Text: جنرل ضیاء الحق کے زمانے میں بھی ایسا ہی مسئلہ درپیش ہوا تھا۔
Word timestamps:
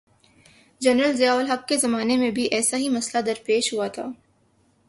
جنرل 0.81 1.13
ضیاء 1.13 1.35
الحق 1.35 1.67
کے 1.67 1.77
زمانے 1.77 2.17
میں 2.17 2.31
بھی 2.31 2.43
ایسا 2.51 2.77
ہی 2.77 2.89
مسئلہ 2.89 3.21
درپیش 3.23 3.73
ہوا 3.73 3.87
تھا۔ 3.87 4.05